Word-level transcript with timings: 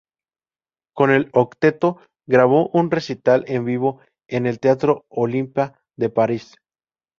Con 0.95 1.11
el 1.11 1.29
Octeto 1.31 1.99
grabó 2.27 2.69
un 2.69 2.89
recital 2.89 3.45
en 3.47 3.65
vivo 3.65 4.01
en 4.27 4.47
el 4.47 4.59
teatro 4.59 5.05
Olympia 5.09 5.79
de 5.95 6.09
París. 6.09 6.55